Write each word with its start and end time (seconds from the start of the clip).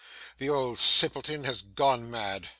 The 0.39 0.49
old 0.49 0.79
simpleton 0.79 1.43
has 1.43 1.61
gone 1.61 2.09
mad. 2.09 2.47